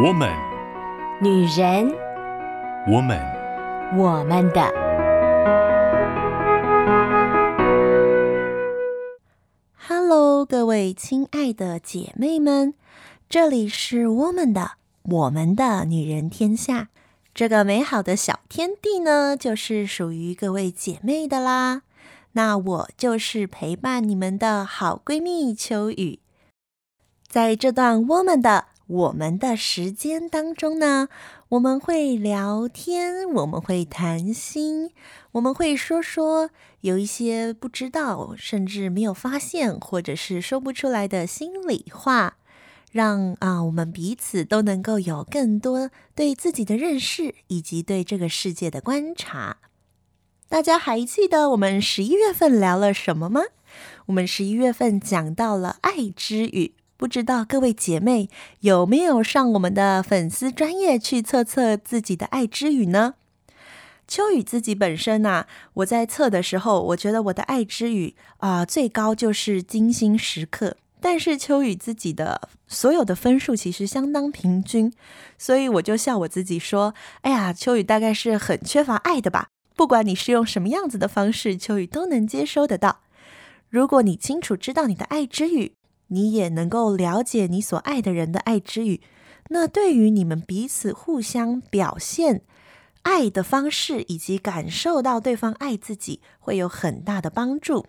[0.00, 0.32] 我们，
[1.20, 1.92] 女人，
[2.86, 3.18] 我们，
[3.96, 4.62] 我们的。
[9.74, 12.74] Hello，各位亲爱的姐妹们，
[13.28, 16.90] 这里是我们的，我们的女人天下。
[17.34, 21.82] 这个美好的小天地呢，就是属于各位姐妹的啦。
[22.34, 26.20] 那我就是陪伴你们的好闺蜜秋雨。
[27.26, 28.66] 在这段我们的。
[28.88, 31.08] 我们的时间当中呢，
[31.50, 34.90] 我们会聊天，我们会谈心，
[35.32, 36.48] 我们会说说
[36.80, 42.38] 有一些不知道，甚至没有发现，或者是说不出来的心里话，
[42.90, 49.58] 让啊我们彼此都能够有更多对自己的认识，以及对这个世界的观察。
[50.48, 53.42] 大家还记得我们十一月份聊了什么吗？
[54.06, 56.72] 我们十一月份讲到了爱之语。
[56.98, 63.14] 不知道各位姐妹有没有上我们的粉丝专业去测测自己的爱之语呢？
[64.08, 70.76] 秋雨自己本身呐、我在测的时候，我觉得我的爱之语啊、最高就是金星时刻。
[71.00, 74.92] 但是秋雨自己的所有的分数其实相当平均，
[75.38, 79.50] 所以我就笑我自己说：“哎呀，秋雨大概是很缺乏爱的吧？
[79.76, 83.02] 不管你是用什么样子的方式，秋雨都能接收得到。
[83.70, 85.74] 如果你清楚知道你的爱之语。”
[86.08, 89.00] 你也能够了解你所爱的人的爱之语，
[89.48, 92.42] 那对于你们彼此互相表现
[93.02, 97.86] 爱的方式，以及感受到对方爱自己，会有很大的帮助。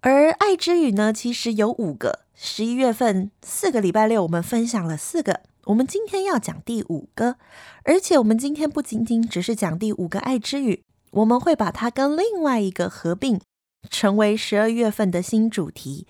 [0.00, 2.20] 而爱之语呢，其实有五个。
[2.34, 7.36] 十一月份四个礼拜六，我们分享了四个，我们今天要讲第五个。
[7.84, 13.40] 而且我们今天不仅仅只是讲第五个爱之语，我们会把它跟另外一个合并，
[13.88, 16.08] 成为十二月份的新主题。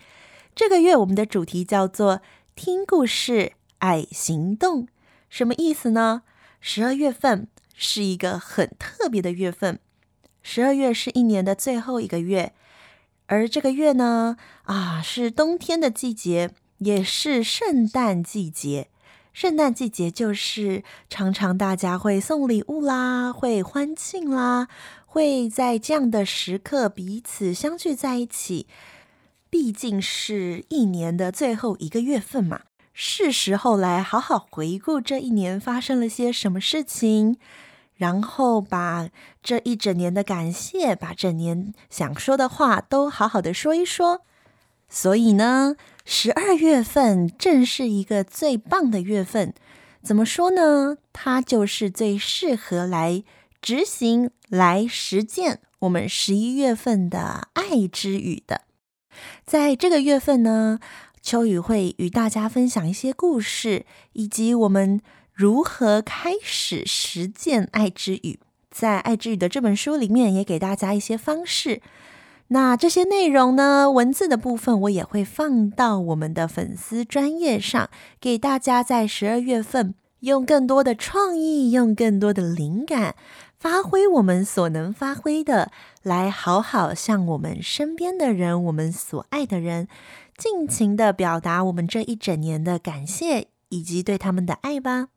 [0.54, 2.20] 这个月我们的主题叫做
[2.54, 4.86] “听故事，爱行动”，
[5.30, 6.22] 什么意思呢？
[6.60, 9.80] 十二月份是一个很特别的月份，
[10.42, 12.52] 十二月是一年的最后一个月，
[13.26, 18.88] 而这个月呢，啊，是冬天的季节，也是圣诞季节。
[19.32, 24.68] 圣诞季节就是常常大家会送礼物啦，会欢庆啦，
[25.06, 28.66] 会在这样的时刻彼此相聚在一起。
[29.52, 32.62] 毕竟是一年的最后一个月份嘛，
[32.94, 37.36] 是时候来好好回顾这一年发生了些什么事情，
[37.94, 39.10] 然后把
[39.42, 44.22] 这一整年的感谢，把整年想说的话都好好的说一说。
[44.88, 45.76] 所以呢，
[46.06, 49.52] 十二月份正是一个最棒的月份。
[50.02, 50.96] 怎么说呢？
[51.12, 53.22] 它就是最适合来
[53.60, 58.62] 执行、来实践我们十一月份的爱之语的。
[59.44, 60.78] 在这个月份呢，
[61.20, 65.00] 秋雨会与大家分享一些故事，以及我们
[65.32, 68.38] 如何开始实践爱之语。
[68.70, 71.82] 在爱之语的这本书里面，也给大家一些方式。
[72.48, 77.88] 那这些内容呢，文字的部分我也会放到我们的粉丝专页上，
[78.20, 83.14] 给大家在十二月份用更多的创意，用更多的灵感。
[83.62, 85.70] 发挥我们所能发挥的，
[86.02, 89.86] 来好好向我们身边的人，我们所爱的人，
[90.36, 95.10] 尽情的表达我们这一整年的感谢以及对他们的爱吧。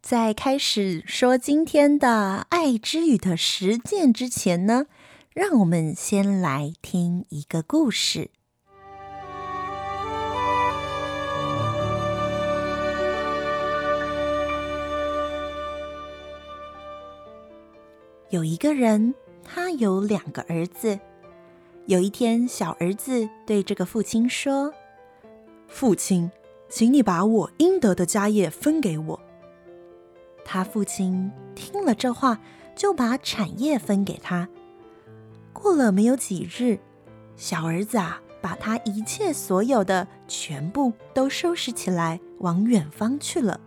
[0.00, 4.86] 在开始说今天的爱之语的实践之前呢，
[5.34, 8.30] 让我们先来听一个故事。
[18.34, 19.14] 有一个人，
[19.44, 20.98] 他有两个儿子。
[21.86, 24.74] 有一天，小儿子对这个父亲说
[25.70, 26.28] ：“父亲，
[26.68, 29.20] 请你把我应得的家业分给我。”
[30.44, 32.40] 他父亲听了这话，
[32.74, 34.48] 就把产业分给他。
[35.52, 36.80] 过了没有几日，
[37.36, 43.60] 小儿子啊，把他一切所有的全部都收拾起来，往远方去了。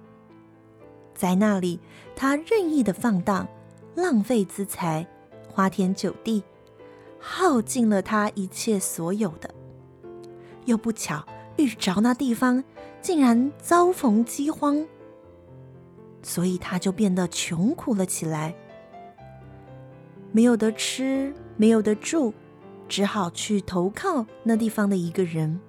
[1.15, 1.79] 在那里，
[2.17, 3.47] 他任意的放荡。
[3.97, 5.07] 浪费资财，
[5.49, 6.43] 花天酒地，
[7.19, 9.49] 耗尽了他一切所有的。
[10.65, 12.63] 又不巧遇着那地方，
[13.01, 14.85] 竟然遭逢饥荒，
[16.21, 18.53] 所以他就变得穷苦了起来，
[20.31, 22.31] 没有得吃，没有得住，
[22.87, 25.59] 只好去投靠那地方的一个人。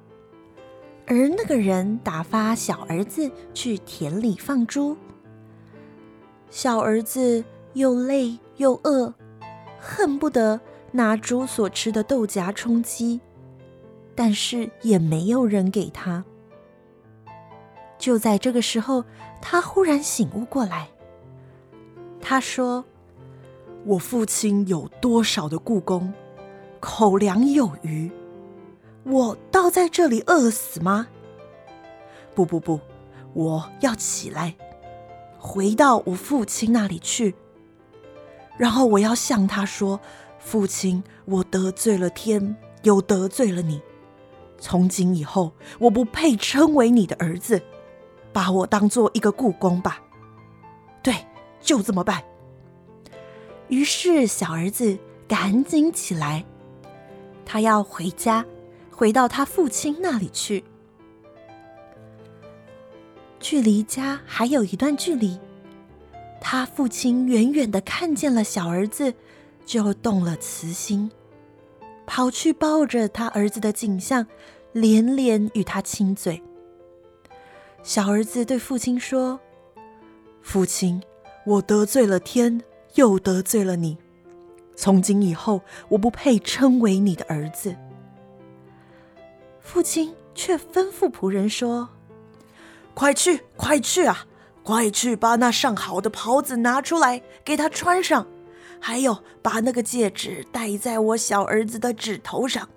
[1.06, 4.94] 而那个人打发小儿子去田里放猪，
[6.50, 7.42] 小儿子。
[7.78, 9.14] 又累又饿，
[9.78, 10.60] 恨不得
[10.90, 13.20] 拿猪所吃的豆荚充饥，
[14.16, 16.24] 但是也没有人给他。
[17.96, 19.04] 就在这个时候，
[19.40, 20.88] 他忽然醒悟过来。
[22.20, 22.84] 他说
[23.86, 26.12] ：“我父亲有多少的雇工，
[26.80, 28.10] 口粮有余，
[29.04, 31.06] 我倒在这里饿死吗？
[32.34, 32.80] 不不不，
[33.34, 34.56] 我要起来，
[35.38, 37.36] 回到我父亲那里去。
[38.58, 39.98] 然后我要向他说
[40.38, 43.80] ：‘父亲，我得罪了天，又得罪了你。
[44.58, 47.62] 从今以后，我不配称为你的儿子。’”
[48.30, 50.00] 把我当做一个雇工吧，
[51.02, 51.14] 对，
[51.60, 52.22] 就这么办。
[53.68, 54.96] 于是小儿子
[55.26, 56.44] 赶紧起来，
[57.44, 58.44] 他要回家，
[58.92, 60.62] 回到他父亲那里去。
[63.40, 65.40] 距离家还有一段距离，
[66.40, 69.14] 他父亲远远的看见了小儿子，
[69.66, 71.10] 就动了慈心，
[72.06, 74.26] 跑去抱着他儿子的景象，
[74.72, 76.42] 连连与他亲嘴。
[77.82, 79.40] 小儿子对父亲说
[80.42, 81.02] ：“父亲，
[81.44, 82.62] 我得罪了天，
[82.94, 83.98] 又得罪了你。
[84.74, 87.76] 从今以后，我不配称为你的儿子。”
[89.60, 91.90] 父亲却吩咐仆人说
[92.94, 94.26] ：“快去，快去啊！
[94.68, 98.26] 快去把那上好的袍子拿出来给他穿上，
[98.78, 102.68] 还有把那个戒指戴在我小儿子的指头上，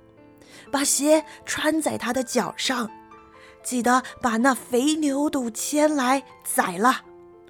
[0.71, 2.89] 把鞋穿在他的脚上。”
[3.61, 7.01] 记得把那肥牛肚牵来宰了，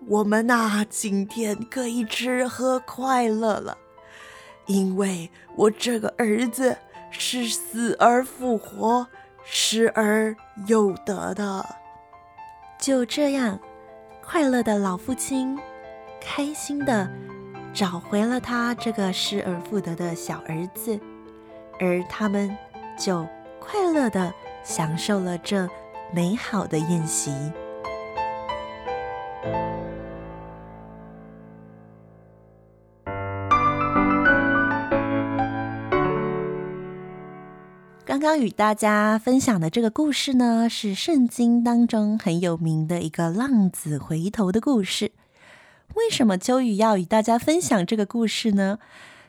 [0.07, 3.77] 我们呐、今天可以吃喝快乐了，
[4.65, 6.75] 因为我这个儿子
[7.11, 9.05] 是死而复活、
[9.43, 10.35] 失而
[10.65, 11.63] 又得的。
[12.79, 13.59] 就这样，
[14.31, 15.59] 快乐的老父亲
[16.21, 17.05] 开心的
[17.73, 20.97] 找回了他这个失而复得的小儿子，
[21.81, 22.55] 而他们
[22.97, 23.27] 就
[23.59, 24.33] 快乐的
[24.63, 25.67] 享受了这。
[26.13, 27.31] 美好的宴席。
[38.31, 45.11] 要与大家分享的这个故事呢，是圣经当中很有名的一个浪子回头的故事。
[45.95, 48.79] 为什么秋雨要与大家分享这个故事呢？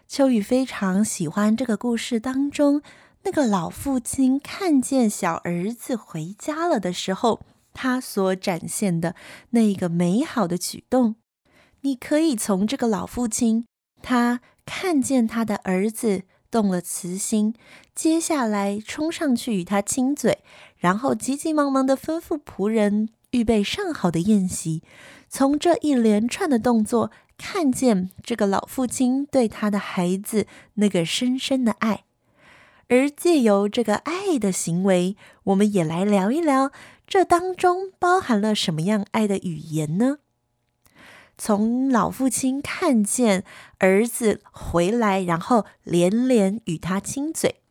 [0.06, 2.80] 秋雨非常喜欢这个故事当中。
[3.24, 7.40] 那个老父亲看见小儿子回家了的时候，
[7.74, 9.16] 他所展现的
[9.50, 11.16] 那个美好的举动，
[11.80, 13.64] 你可以从这个老父亲
[14.00, 16.22] 他看见他的儿子
[16.52, 17.54] 动了慈心，
[17.94, 20.38] 接下来冲上去与他亲嘴，
[20.76, 24.82] 然后急急忙忙地吩咐仆人预备上好的宴席。
[25.30, 32.04] 从这一连串的动作，看见这个老父亲对他的孩子那个深深的爱。
[32.88, 36.70] 而借由这个爱的行为，我们也来聊一聊，
[37.06, 40.18] 这当中包含了什么样爱的语言呢？
[41.36, 43.44] 从老父亲看见
[43.78, 47.62] 儿子回来，然后连连与他亲嘴，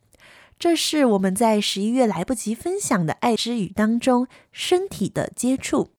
[0.60, 5.92] 这是我们在十一月来不及分享的爱之语当中身体的接触。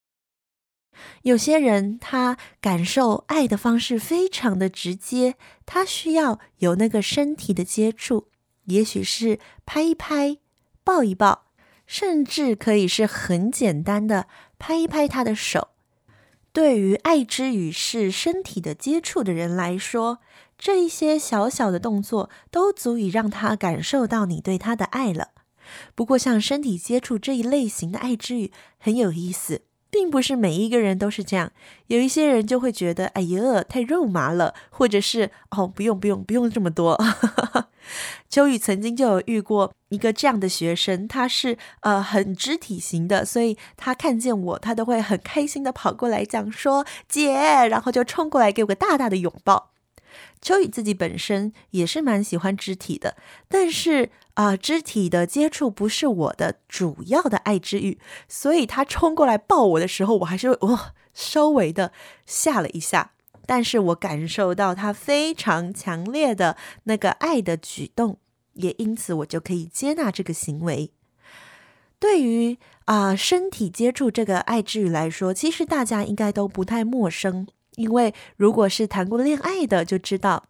[1.23, 8.29] 有些人他感受爱的方式非常的直接，他需要有那个身体的接触。
[8.67, 10.38] 也许是拍一拍、
[10.85, 11.47] 抱一抱，
[11.87, 14.29] 甚至可以是很简单的
[14.59, 15.72] 拍一拍他的手。
[16.52, 20.18] 对于爱之语是身体的接触的人来说，
[20.59, 25.30] 这一些小小的动作都足以让他感受到你对他的爱了。
[25.94, 29.62] 不过，像身体接触这一类型的爱之语很有意思。
[29.92, 31.52] 并不是每一个人都是这样，
[31.88, 36.99] 有一些人就会觉得，哎呀，太肉麻了，或者是哦，不用不用不用这么多。
[38.30, 49.72] 秋雨曾经就有遇过一个这样的学生，他是呃很肢体型的，所以他看见我，他都会很开心的跑过来讲说姐，然后就冲过来给我个大大的拥抱。
[50.40, 53.16] 秋雨自己本身也是蛮喜欢肢体的，
[53.49, 61.92] 但是啊、肢体的接触不是我的主要的爱之欲，所以他冲过来抱我的时候，我还是哦稍微的
[62.25, 63.12] 吓了一下，
[63.45, 68.19] 但是我感受到他非常强烈的那个爱的举动，
[68.54, 70.92] 也因此我就可以接纳这个行为。
[71.99, 77.47] 对于啊、身体接触这个爱之语来说，其实大家应该都不太陌生。
[77.76, 80.45] 因为如果是谈过恋爱的，就知道，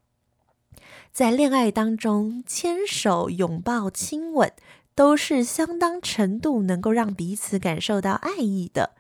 [1.12, 4.52] 在恋爱当中，牵手、拥抱、亲吻
[4.95, 8.91] 都是相当程度能够让彼此感受到爱意的。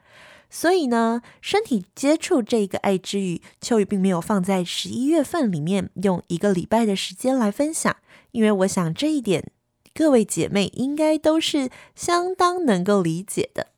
[0.48, 7.96] 所以呢，身体接触这个爱之语，秋雨并没有放在十一月份里面用一个礼拜的时间来分享，
[8.32, 9.50] 因为我想这一点
[9.94, 13.68] 各位姐妹应该都是相当能够理解的。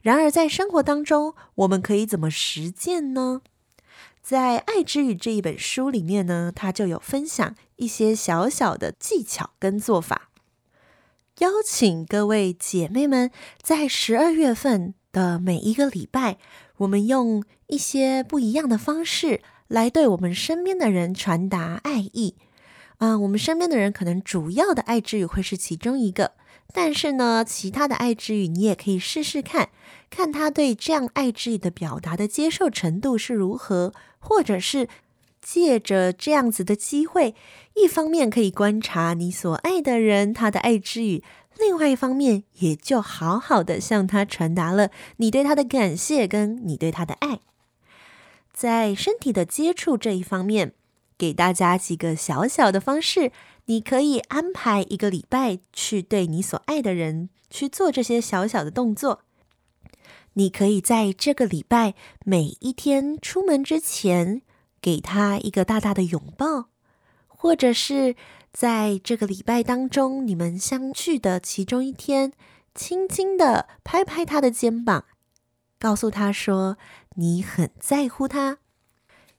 [0.00, 3.42] 然而，在生活当中，我们可以怎么实践呢？
[4.28, 10.30] 在《爱之语》这一本书里面呢，他就有分享一些小小的技巧跟做法，
[11.38, 13.30] 邀请各位姐妹们
[13.62, 16.38] 在十二月份的每一个礼拜，
[16.78, 22.34] 我们用一些不一样的方式来对我们身边的人传达爱意。
[22.96, 26.32] 啊、我们身边的人可能主要的爱之语会是其中一个。
[26.72, 29.68] 但是呢，其他的爱之语你也可以试试看，
[30.10, 33.94] 看他对这样爱之语的表达的接受程度是如何，
[34.26, 34.88] 或者是
[35.40, 37.36] 借着这样子的机会，
[37.74, 41.22] 一方面可以观察你所爱的人他的爱之语，
[41.56, 47.38] 另外一方面也就好好的向他传达了你对他的感谢跟你对他的爱。
[48.52, 50.72] 在身体的接触这一方面，
[51.16, 53.30] 给大家几个小小的方式。
[53.68, 59.22] 你可以安排一个礼拜去对你所爱的人去做这些小小的动作。
[60.38, 64.42] 你可以在这个礼拜每一天出门之前
[64.82, 66.68] 给他一个大大的拥抱，
[67.26, 68.14] 或者是
[68.52, 72.34] 在这个礼拜当中你们相聚的其中一天，
[72.74, 75.06] 轻轻的拍拍他的肩膀，
[75.78, 76.76] 告诉他说
[77.14, 78.58] 你很在乎他。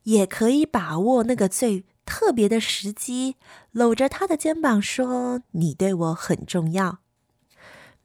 [0.03, 3.35] 也可以把握那个最特别的时机，
[3.71, 6.99] 搂着他的肩膀说：“你对我很重要。”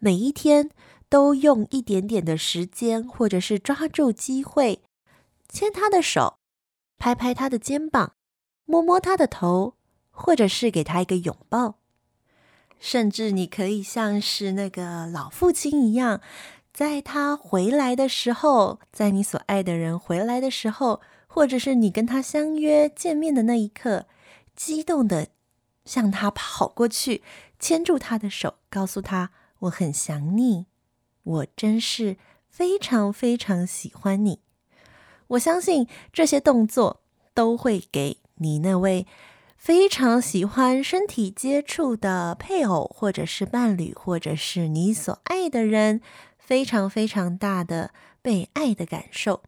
[0.01, 0.71] 每一天
[1.13, 4.81] 都用一点点的时间，或者是抓住机会，
[5.47, 6.39] 牵他的手，
[6.99, 8.15] 拍拍他的肩膀，
[8.65, 9.75] 摸摸他的头，
[10.11, 11.75] 或者是给他一个拥抱。
[12.81, 16.23] 甚至你可以像是那个老父亲一样，
[16.73, 21.03] 在他回来的时候，在你所爱的人回来的时候。
[21.35, 24.07] 或者是你跟他相约见面的那一刻，
[24.55, 25.29] 激动的
[25.87, 27.23] 向他跑过去，
[27.59, 30.67] 牵住他的手，告诉他我很想你，
[31.23, 32.17] 我真是
[32.49, 34.41] 非常非常喜欢你。
[35.29, 37.01] 我相信这些动作
[37.33, 39.07] 都会给你那位
[39.57, 46.01] 非常喜欢身体接触的配偶，或者是伴侣，或者是你所爱的人，
[46.37, 49.43] 非常非常大的被爱的感受。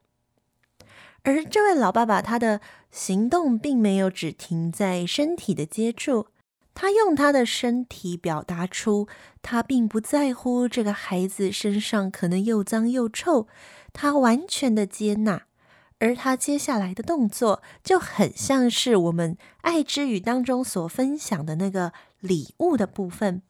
[1.24, 6.28] 而这位老爸爸，他的行动并没有只停在身体的接触，
[6.74, 9.06] 他用他的身体表达出
[9.40, 13.46] 他并不在乎这个孩子身上可能又脏又臭，
[13.92, 15.44] 他完全的接纳。
[16.00, 23.40] 而他接下来的动作就很像是我们爱之语当中所分享的那个礼物的部分，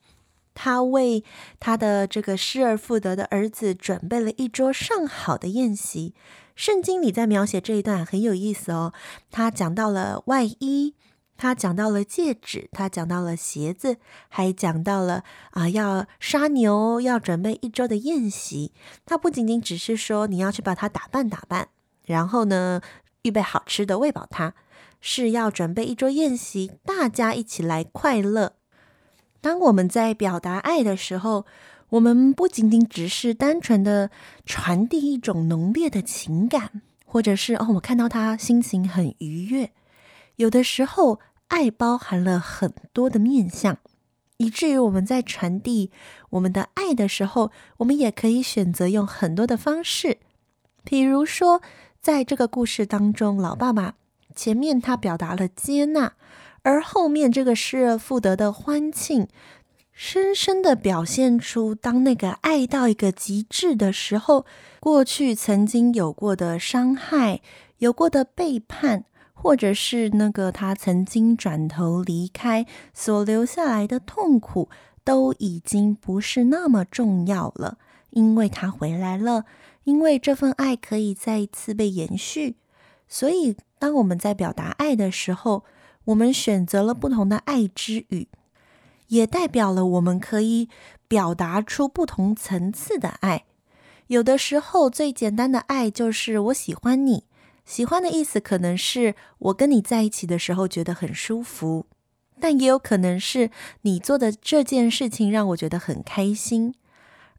[0.53, 1.25] 他为
[1.59, 6.15] 他的这个失而复得的儿子准备了一桌上好的宴席。
[6.55, 8.93] 圣经里在描写这一段很有意思哦，
[9.33, 10.95] 他讲到了外衣，
[11.37, 13.97] 他讲到了戒指，他讲到了鞋子，
[14.29, 18.73] 还讲到了啊要杀牛，要准备一周的宴席。
[19.05, 21.69] 他不仅仅只是说你要去把它打扮打扮，
[22.05, 22.81] 然后呢
[23.23, 24.55] 预备好吃的喂饱它，
[25.01, 28.55] 是要准备一桌宴席，大家一起来快乐。
[29.41, 31.45] 当我们在表达爱的时候，
[31.91, 34.11] 我们不仅仅只是单纯的
[34.47, 39.73] 传递一种浓烈的情感，或者是哦，我看到他心情很愉悦。
[40.37, 43.79] 有的时候，爱包含了很多的面相，
[44.39, 45.91] 以至于我们在传递
[46.31, 50.19] 我们的爱的时候，我们也可以选择用很多的方式。
[50.83, 51.63] 比如说，
[52.01, 53.95] 在这个故事当中，老爸爸
[54.35, 56.15] 前面他表达了接纳，
[56.63, 59.29] 而后面这个失而复得的欢庆。
[59.93, 64.45] 深深的表现出，当那个爱到一个极致的时候，
[64.81, 67.41] 过去曾经有过的伤害、
[67.79, 69.05] 有过的背叛，
[69.45, 74.71] 或者是那个他曾经转头离开所留下来的痛苦，
[75.05, 77.77] 都已经不是那么重要了，
[78.09, 79.45] 因为他回来了，
[79.83, 82.57] 因为这份爱可以再一次被延续。
[83.07, 85.65] 所以，当我们在表达爱的时候，
[86.07, 88.29] 我们选择了不同的爱之语。
[89.09, 90.71] 也代表了我们可以
[91.07, 93.45] 表达出不同层次的爱。
[94.07, 97.25] 有的时候，最简单的爱就是我喜欢你。
[97.65, 101.87] 喜欢的意思可能是我跟你在一起的时候觉得很舒服，
[102.39, 103.51] 但也有可能是
[103.83, 106.75] 你做的这件事情让我觉得很开心。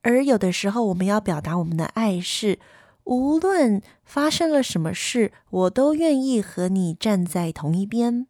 [0.02, 2.60] 而有的时候，我们要表达我们的爱是，
[3.06, 8.28] 无论发生了什么事，我都愿意和你站在同一边。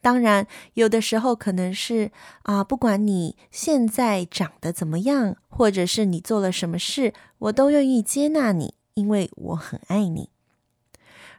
[0.00, 2.10] 当然，有的时候可能是
[2.42, 10.30] 啊，不管你现在长得怎么样，或者是你做了什么事，我都愿意接纳你，因为我很爱你。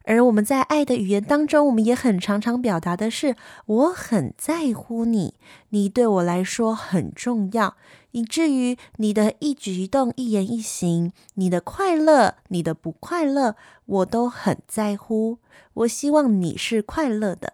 [0.05, 5.35] 而我们在爱的语言当中，我们也很常常表达的是我很在乎你，
[5.69, 7.75] 你对我来说很重要，
[8.11, 13.55] 以至于你的一举一动、一言一行，你的快乐、你的不快乐，
[13.85, 15.39] 我都很在乎。
[15.73, 17.53] 我希望你是快乐的。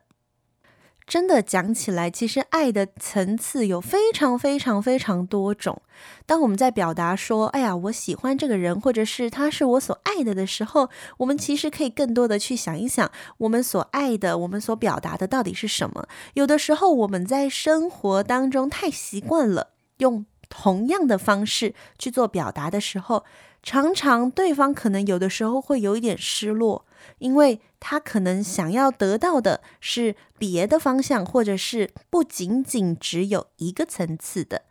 [1.09, 5.81] 真的讲起来，其实爱的层次有非常非常非常多种。
[6.27, 16.07] 当我们在表达说“哎呀，我喜欢这个人”或者是“他是我所爱的”的时候，我们其实可以更多的去想一想，我们所爱的、我们所表达的到底是什么。
[16.35, 23.25] 有的时候，我们在生活当中太习惯了用同样的方式去做表达的时候，
[23.63, 26.85] 常常对方可能有的时候会有一点失落。
[27.17, 34.61] 因为他可能想要得到的是别的方向，或者是不仅仅只有一个层次的。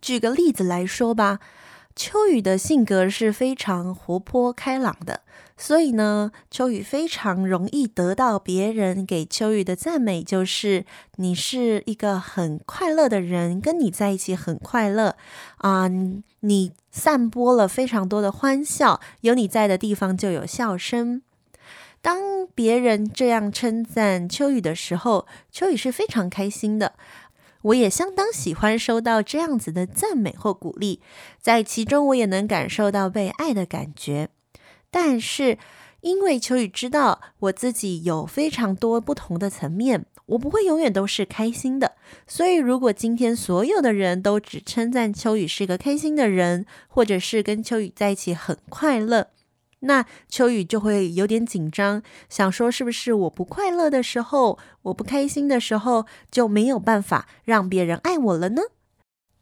[0.00, 1.38] 举个例子来说吧，
[1.94, 5.20] 秋雨的性格是非常活泼开朗的，
[5.56, 15.16] 所以呢，秋雨非常容易得到别人给秋雨的赞美，就是你是一个很快乐的人，跟你在一起很快乐
[15.58, 15.88] 啊，
[16.40, 21.22] 你散播了非常多的欢笑，有你在的地方就有笑声。
[22.02, 26.94] 当别人这样称赞秋雨的时候，秋雨是非常开心的。
[27.62, 31.00] 我也相当喜欢收到这样子的赞美或鼓励，
[31.40, 34.30] 在其中我也能感受到被爱的感觉。
[34.90, 35.58] 但是，
[36.00, 41.92] 因为秋雨知道我自己有非常多不同的层面，我不会永远都是开心的。
[42.26, 49.28] 所以，如果今天所有的人都只称赞秋雨是个开心的人，或者是跟秋雨在一起很快乐。
[49.84, 58.62] 那秋雨就会有点紧张，想说是不是我不快乐的时候，我不开心的时候，就没有办法让别人爱我了呢？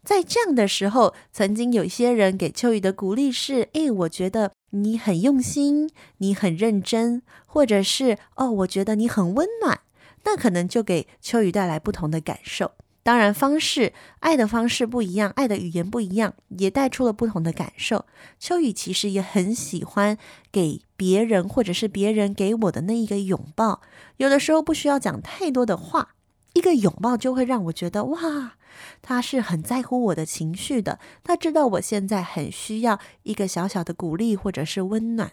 [0.03, 9.81] 在这样的时候，曾经有一些人给秋雨的鼓励是：诶，我觉得你很用心，你很认真，或者是哦，我觉得你很温暖，
[10.23, 12.71] 那可能就给秋雨带来不同的感受。
[13.03, 18.05] 当然，方式爱的方式不一样，爱的语言不一样，也带出了不同的感受。
[18.39, 20.17] 秋雨其实也很喜欢
[20.51, 23.81] 给别人，或者是别人给我的那一个拥抱。
[24.17, 26.09] 有的时候不需要讲太多的话，
[26.53, 28.53] 一个拥抱就会让我觉得哇，
[29.01, 30.99] 他是很在乎我的情绪的。
[31.23, 35.31] 他知道我现在很需要一个小小的鼓励，或者是温暖。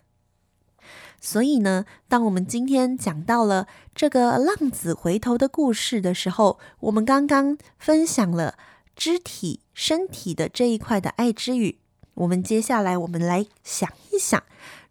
[1.21, 8.57] 所以呢，当我们今天讲到了这个浪子回头的故事的时候，我们刚刚分享了
[8.95, 11.79] 肢体、身体的这一块的爱之语。
[12.15, 14.43] 我们接下来，我们来想一想，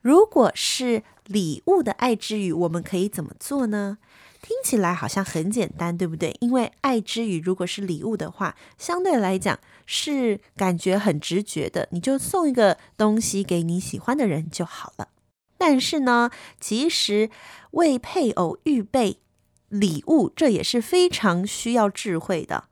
[0.02, 3.98] 如果是礼物的爱之语，我们可以怎么做呢？
[4.42, 6.34] 听起来好像很简单，对不对？
[6.40, 15.10] 因为爱之语如果是礼物的话，相对来讲是感觉很直觉的，你就送一个东西给你喜欢的人就好了。
[15.58, 17.30] 但是呢，其实
[17.72, 19.20] 为配偶预备
[19.70, 22.66] 礼物，这也是非常需要智慧的。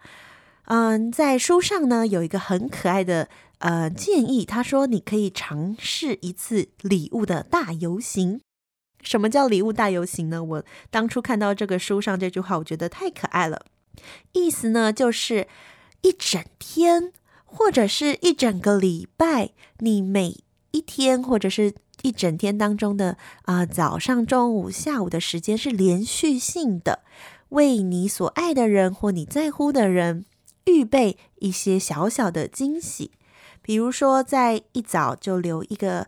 [0.65, 8.41] 嗯，在书上呢有一个很可爱的呃建议，他说你可以尝试一次礼物的大游行。
[9.01, 10.43] 什么叫礼物大游行呢？
[10.43, 13.65] 我当初看到这个书上这句话，我觉得太可爱了。
[14.33, 15.47] 意思呢就是
[16.01, 17.13] 一整天
[17.45, 20.37] 或者是一整个礼拜，你每
[20.75, 21.73] 一天或者是。
[22.01, 26.99] 一整天当中的啊、早上、中午、下午的时间是连续性的，
[27.49, 30.25] 为你所爱的人或你在乎的人
[30.65, 33.11] 预备一些小小的惊喜。
[33.63, 36.05] 比如说，在一早就留一个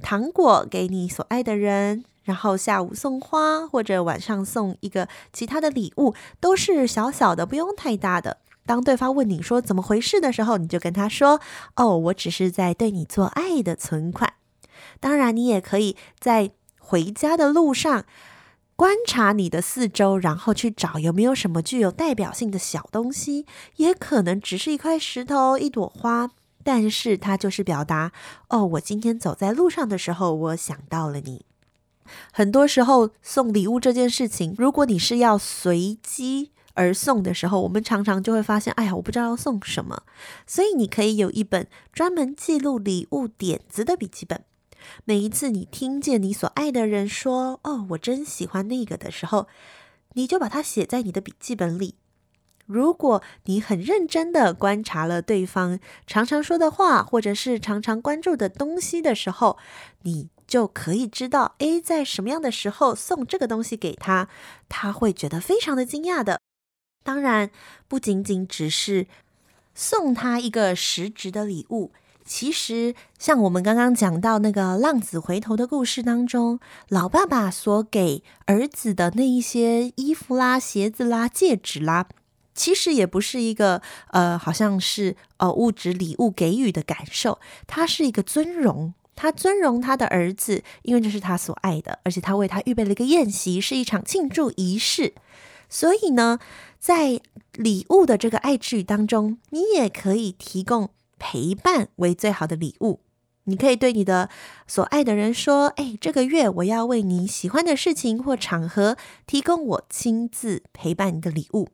[0.00, 8.36] 糖果给你所爱的人，然后下午送花，或者晚上送一个其他的礼物，都是小小的，不用太大的。
[8.66, 11.40] 当对方问你说怎么回事的时候，你就跟他说
[11.76, 14.34] ：“哦，我只是在对你做爱的存款。”
[15.00, 18.04] 当然，你也可以在回家的路上
[18.76, 23.46] 观察你的四周，然后去找有没有什么具有代表性的小东西，
[23.76, 26.30] 也可能只是一块石头、一朵花，
[26.64, 28.12] 但是它就是表达：
[28.48, 31.44] 哦，我今天走在路上的时候，我想到了你。
[32.32, 40.02] 很多时候送礼物这件事情，如果你是要随机而送的时候，我们常常就会发现，哎呀，我不知道要送什么，
[40.46, 44.44] 所以你可以有一本专门记录礼物点子的笔记本。
[45.04, 49.46] 每一次你听见你所爱的人说“哦，我真喜欢那个”的时候，
[50.14, 51.96] 你就把它写在你的笔记本里。
[52.66, 59.58] 如果你很认真的观察了对方常常说的话，或者是常常关注的东西的时候，
[60.02, 64.28] 你就可以知道，诶，在什么样的时候送这个东西给他，
[64.68, 66.40] 他会觉得非常的惊讶的。
[67.02, 67.50] 当然，
[67.88, 69.06] 不仅仅只是
[69.74, 71.92] 送他一个实质的礼物。
[72.24, 82.06] 其实，像我们刚刚讲到那个浪子回头的故事当中，老爸爸所给儿子的那一些衣服啦、鞋子啦、戒指啦，
[82.54, 95.14] 其实也不是一个呃，好像是呃物质礼物给予的感受，它是一个尊荣，他尊荣他的儿子，因为这是他所爱的，而且他为他预备了一个宴席，是一场庆祝仪式。
[95.70, 96.38] 所以呢，
[96.78, 97.22] 在
[97.54, 100.90] 礼物的这个爱之语当中，你也可以提供。
[101.22, 103.00] 陪伴为最好的礼物，
[103.44, 104.30] 你可以对你的
[104.66, 111.68] 所爱的人说：“哎，这个月我要为你喜欢的事情或场合提供我亲自陪伴你的礼物。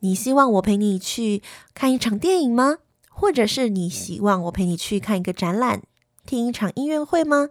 [0.00, 2.78] 你希望我陪你去看一场电影吗？
[3.08, 5.82] 或者是你希望我陪你去看一个展览、
[6.26, 7.50] 听一场音乐会吗？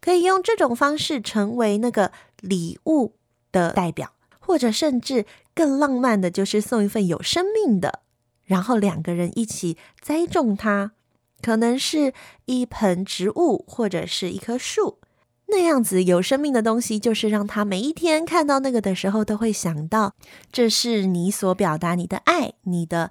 [0.00, 3.14] 可以用这种方式成为那个礼物
[3.50, 4.12] 的代表，
[4.52, 8.00] 或者甚至更浪漫的，就是送一份有生命的。”
[8.44, 10.92] 然后两个人一起栽种它，
[11.40, 12.12] 可能是
[12.44, 14.98] 一盆植物或者是一棵树，
[15.46, 20.12] 那样子有生命的东西，就是让他每一天看到那个的时候，都会想到
[20.52, 23.10] 这是你所表达你的爱、你的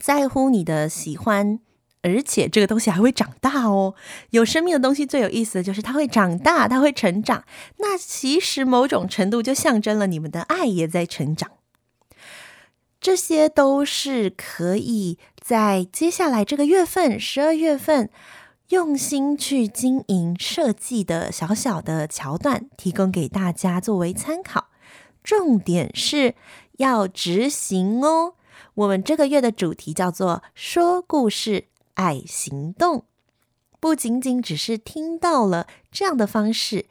[0.00, 1.60] 在乎、你的喜欢，
[2.02, 3.94] 而且这个东西还会长大哦。
[4.30, 7.44] 有生命的东西最有意思的就是它会长大，它会成长。
[7.78, 11.50] 那其实某种程度就象征了你们的爱也在成长。
[13.00, 18.10] 这些都是可以在接下来这个月份，十二月份，
[18.68, 24.68] 用心去经营设计的小小的桥段，提供给大家作为参考。
[25.24, 26.34] 重点是
[26.76, 28.34] 要执行哦。
[28.74, 31.68] 我们这个月的主题叫做“说故事，
[32.00, 33.04] 爱行动”，
[33.78, 36.86] 不仅仅只是听到了这样的方式，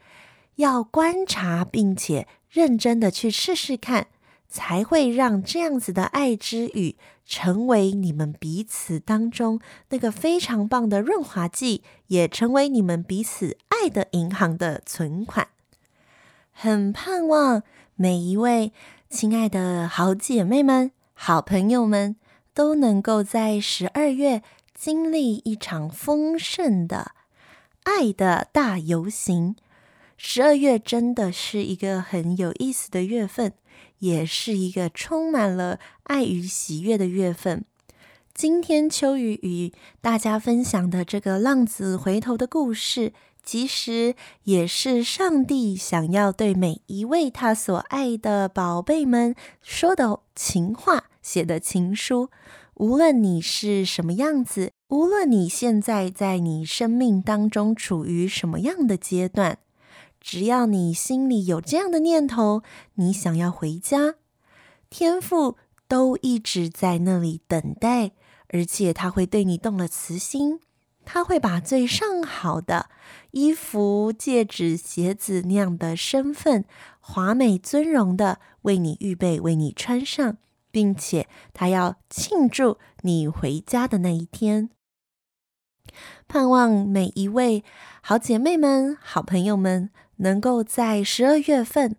[0.56, 4.06] 要观察并且认真的去试试看。
[4.52, 15.46] 才会让这样子的爱之语成为你们彼此当中那个非常棒的润滑剂，也成为你们彼此爱的银行的存款。
[16.50, 17.62] 很盼望
[17.94, 18.72] 每一位
[19.08, 22.16] 亲爱的好姐妹们、好朋友们
[22.52, 24.42] 都能够在十二月
[24.82, 27.12] 经历一场丰盛的
[27.82, 29.54] 爱的大游行。
[30.16, 33.52] 十二月真的是一个很有意思的月份。
[33.98, 37.66] 也是一个充满了爱与喜悦的月份。
[38.32, 43.12] 今天秋雨与大家分享的这个浪子回头的故事，
[43.42, 44.14] 其实
[44.44, 52.30] 也是上帝想要对每一位他所爱的宝贝们说的情话，写的情书。
[52.80, 59.58] 无论你是什么样子，无论你现在在你生命当中处于什么样的阶段。
[60.18, 62.62] 只要你心里有这样的念头，
[62.94, 64.14] 你想要回家，
[64.88, 68.12] 天父都一直在那里等待，
[68.48, 70.60] 而且他会对你动了慈心，
[71.04, 72.88] 他会把最上好的
[73.32, 76.64] 衣服、戒指、鞋子那样的身份，
[77.00, 80.38] 华美尊荣的为你预备，为你穿上，
[80.70, 84.70] 并且他要庆祝你回家的那一天。
[86.28, 87.64] 盼望每一位
[88.00, 89.90] 好姐妹们、好朋友们。
[90.22, 91.96] 能够在十二月份，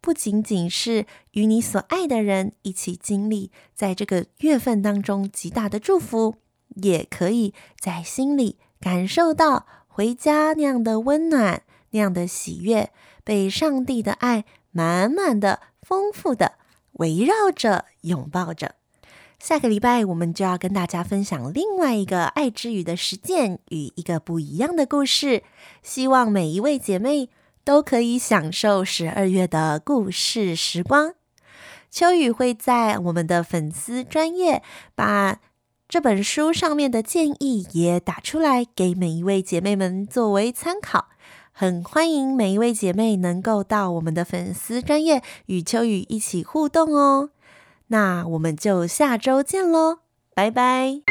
[0.00, 6.34] 不仅仅是与你所爱的人一起经历在这个月份当中极大的祝福，
[6.82, 12.90] 也可以在心里感受到回家那样的温暖、那样的喜悦，
[13.22, 16.58] 被上帝的爱满满的、丰富的
[16.94, 18.74] 围绕着、拥抱着。
[19.38, 25.42] 下个礼拜我们就要跟大家分享另外一个爱之语的实践与一个不一样的故事，
[25.82, 27.30] 希望每一位姐妹。
[27.66, 31.14] 都可以享受十二月的故事时光。
[31.90, 34.62] 秋雨会在我们的粉丝专页
[34.94, 35.40] 把
[35.88, 41.08] 这本书上面的建议也打出来，给每一位姐妹们作为参考。
[41.56, 47.30] 很欢迎每一位姐妹能够到我们的粉丝专页与秋雨一起互动哦。
[47.86, 49.98] 那我们就下周见喽，
[50.34, 51.02] 拜拜。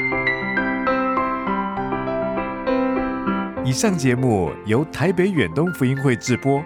[3.64, 6.62] 以上节目由台北远东福音会制播，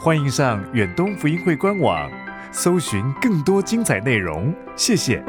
[0.00, 2.10] 欢迎上远东福音会官网，
[2.50, 4.52] 搜寻更多精彩内容。
[4.74, 5.24] 谢谢。